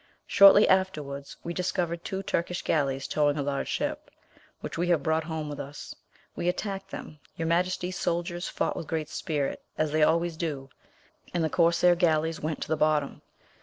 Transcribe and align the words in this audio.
Shortly 0.25 0.67
afterwards 0.67 1.37
we 1.43 1.53
discovered 1.53 2.03
two 2.03 2.23
Turkish 2.23 2.63
galleys 2.63 3.07
towing 3.07 3.37
a 3.37 3.43
large 3.43 3.67
ship, 3.67 4.09
which 4.61 4.75
we 4.75 4.87
have 4.87 5.03
brought 5.03 5.25
home 5.25 5.47
with 5.47 5.59
us. 5.59 5.93
We 6.35 6.49
attacked 6.49 6.89
them; 6.89 7.19
your 7.35 7.47
Majesty's 7.47 7.99
soldiers 7.99 8.47
fought 8.47 8.75
with 8.75 8.87
great 8.87 9.09
spirit, 9.09 9.61
as 9.77 9.91
they 9.91 10.01
always 10.01 10.37
do, 10.37 10.71
and 11.35 11.43
the 11.43 11.51
corsair 11.51 11.93
galleys 11.93 12.39
went 12.41 12.63
to 12.63 12.67
the 12.67 12.75
bottom. 12.77 13.21